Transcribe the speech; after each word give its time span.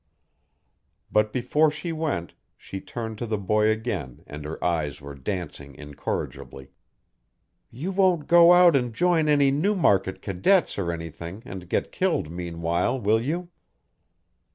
But 1.11 1.31
before 1.31 1.69
she 1.69 1.91
went 1.91 2.33
she 2.57 2.81
turned 2.81 3.19
to 3.19 3.27
the 3.27 3.37
boy 3.37 3.69
again 3.69 4.23
and 4.25 4.45
her 4.45 4.57
eyes 4.65 4.99
were 4.99 5.13
dancing 5.13 5.75
incorrigibly. 5.75 6.71
"You 7.69 7.91
won't 7.91 8.25
go 8.25 8.51
out 8.51 8.75
and 8.75 8.95
join 8.95 9.27
any 9.29 9.51
Newmarket 9.51 10.19
cadets 10.23 10.79
or 10.79 10.91
anything 10.91 11.43
and 11.45 11.69
get 11.69 11.91
killed 11.91 12.31
meanwhile, 12.31 12.99
will 12.99 13.21
you?" 13.21 13.49